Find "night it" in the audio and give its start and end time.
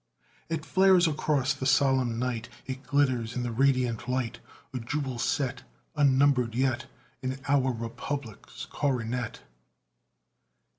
2.17-2.81